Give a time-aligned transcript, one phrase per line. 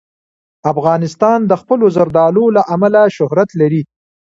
[0.71, 3.81] افغانستان د خپلو زردالو له امله شهرت لري.